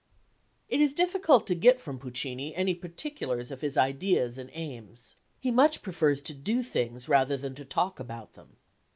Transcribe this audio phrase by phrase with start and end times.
[0.01, 4.49] Ernesto Arboco_] It is difficult to get from Puccini any particulars of his ideas and
[4.53, 5.13] aims.
[5.39, 8.57] He much prefers to do things rather than to talk about them.